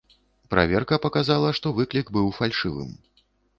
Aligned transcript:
Праверка 0.53 0.99
паказала, 1.03 1.53
што 1.59 1.75
выклік 1.81 2.11
быў 2.19 2.35
фальшывым. 2.41 2.93